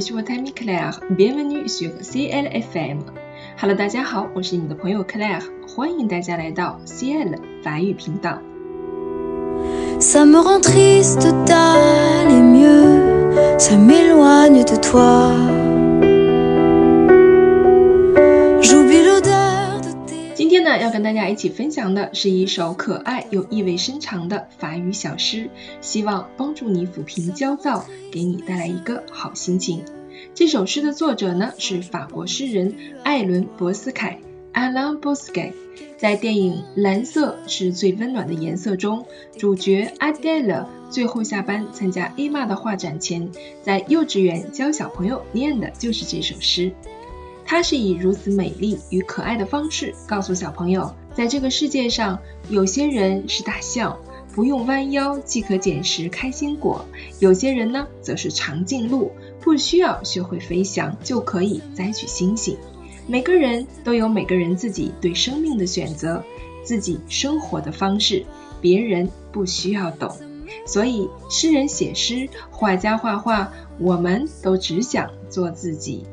[0.00, 1.00] suis votre amie Claire.
[1.10, 2.98] Bienvenue sur CLFM.
[3.60, 8.38] Hello，大家好，我是你们的朋友 Claire，欢迎大家来到 CL 法语频道。
[9.98, 15.32] Ça me rend triste d'aller mieux, ça m'éloigne de toi.
[20.91, 25.49] 跟大家一起分享的是一首可爱又意味深长的法语小诗，
[25.79, 29.83] 希望帮助你抚平焦躁，给你带来一个好心情。
[30.35, 34.19] 这首诗的作者呢是法国诗人艾伦·博斯凯
[34.53, 35.53] （Alain Bosquet）。
[35.97, 39.05] 在电影《蓝色是最温暖的颜色》中，
[39.37, 43.29] 主角 Adele 最后下班参加 Emma 的画展前，
[43.61, 46.71] 在幼稚园教小朋友念的就是这首诗。
[47.51, 53.99] 它是以如此美丽与可爱的方式告诉小朋友，在这个世界上，有些人是大象，
[54.33, 56.79] 不用弯腰即可捡拾开心果；
[57.19, 62.55] 有些人呢，则是长颈鹿，不需要学会飞翔就可以摘取星星。
[63.05, 66.23] 每个人都有每个人自己对生命的选择，
[66.63, 68.25] 自己生活的方式，
[68.61, 70.09] 别人不需要懂。
[70.65, 76.05] 所以，诗人写诗，画家画画，我们都只想做自己。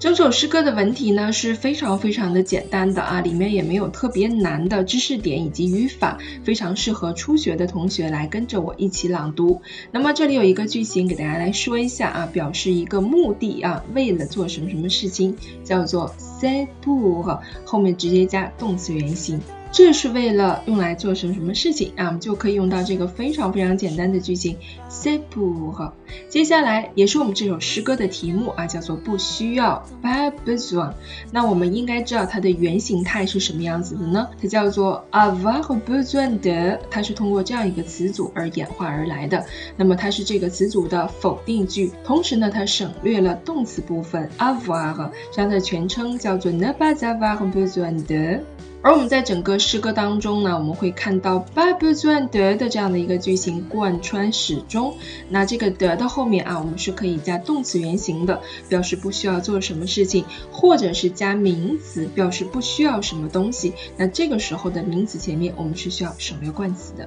[0.00, 9.60] 整首诗歌的文体呢是非常非常的简单的啊，里面也没有特别难的知识点以及语法，非常适合初学的同学来跟着我一起朗读。
[9.92, 19.38] 那么这里有一个句型给大家来说一下啊，表示一个目的啊，为了做什么什么事情，叫做 “say to”，后面直接加动词原形。
[19.72, 22.06] 这是为了用来做什么什么事情啊？
[22.06, 24.56] 我们就可以用到这个非常非常简单的句型
[24.90, 25.92] se p u r。
[26.28, 30.94] 接下来也是我们这首诗歌的题目啊，叫做不需要 p a b e s o n。
[31.30, 34.28] 那我们应该知道它的原形态是什么样子的呢？
[34.42, 39.46] 它叫做 avoir besoin de，它是通过这样一个词组而演化而来的。
[39.76, 48.40] 那么它是这个词组的否定句，同时呢，它省略了动词部分 avoir，这样的全称叫做 ne pas avoir b e s o n de。
[48.82, 54.96] 而我们在整个诗歌当中呢，我们会看到 pas besoin de 的这样的一个句型贯穿始终。
[55.28, 63.74] 那这个 de 的后面啊，我们是可以加动词原形的，表示不需要做什么事情，或者是加名词，表示不需要什么东西。
[63.98, 67.06] 那这个时候的名词前面，我们是需要省略冠词的。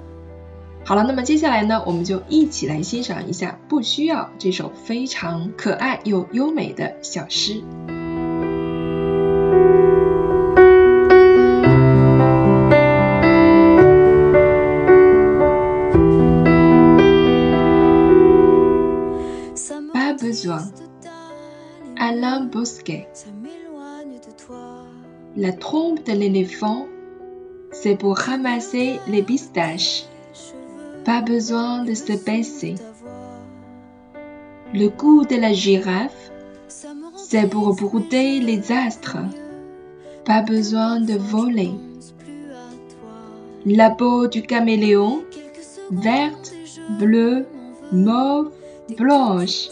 [0.85, 7.63] 好了，那么接下来呢，我们就一起来欣赏一下《不需要》这首非常可爱又优美的小诗。
[21.99, 23.07] Alain Bosquet.
[25.35, 26.87] La trompe de l'éléphant,
[27.71, 30.05] c'est pour ramasser les pistaches.
[31.03, 32.75] Pas besoin de se baisser.
[34.73, 36.31] Le cou de la girafe,
[37.17, 39.17] c'est pour brouter les astres.
[40.23, 41.71] Pas besoin de voler.
[43.65, 45.23] La peau du caméléon,
[45.91, 46.53] verte,
[46.97, 47.45] bleue,
[47.91, 48.51] mauve,
[48.97, 49.69] blanche.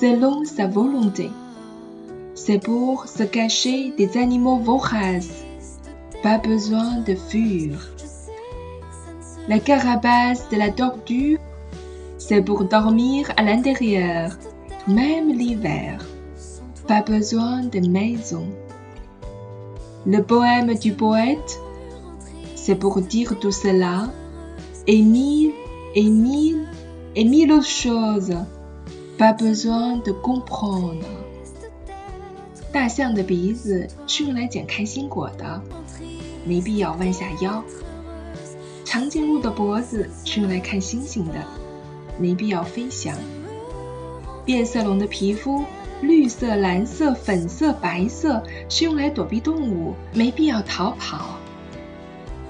[0.00, 1.30] Selon sa volonté.
[2.34, 5.44] C'est pour se cacher des animaux voraces.
[6.22, 7.90] Pas besoin de fuir.
[9.48, 11.38] La carapace de la tortue,
[12.18, 14.36] c'est pour dormir à l'intérieur,
[14.86, 16.04] même l'hiver.
[16.86, 18.46] Pas besoin de maison.
[20.04, 21.60] Le poème du poète,
[22.54, 24.10] c'est pour dire tout cela,
[24.86, 25.52] et mille,
[25.94, 26.66] et mille,
[27.14, 28.36] et mille autres choses.
[29.18, 31.02] Pas besoin de comprendre.
[32.70, 35.62] 大象的鼻子是用来捡开心果的，
[36.44, 37.64] 没必要弯下腰。
[38.84, 41.42] 长颈鹿的脖子是用来看星星的，
[42.18, 43.16] 没必要飞翔。
[44.44, 45.64] 变色龙的皮肤，
[46.02, 51.38] 绿色、蓝色、粉色、白色，是用来躲避动物，没必要逃跑。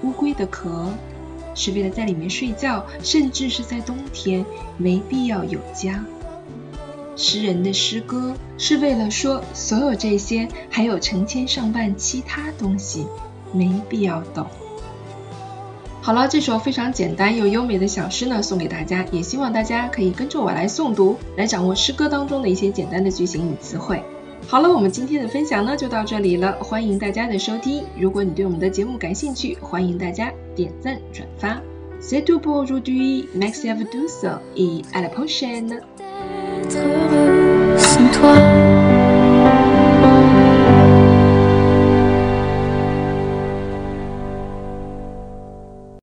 [0.03, 0.91] 乌龟的壳
[1.55, 6.03] 是为了在里面睡觉，甚至是在冬天，没必要有家。
[7.17, 13.07] 诗人的诗歌是为了说所有这些，还有成千上万其他东西，
[13.51, 14.45] 没必要懂。
[15.99, 24.01] 好了，这首非常简单又优美的小诗呢，送给大家，也希望大家可以跟着我来诵读，来掌握诗歌当中的一些简单的句型与词汇。
[24.47, 27.83] 好了，我们今天的分享呢就到这里了，欢迎大家的收听。
[27.99, 31.59] 如果你对我们的节目感兴趣，欢迎大家点赞转发。
[31.99, 33.25] C'est tout pour aujourd'hui.
[33.33, 34.23] Merci à vous tous
[34.55, 35.81] et à la prochaine.
[36.67, 37.46] être heureux.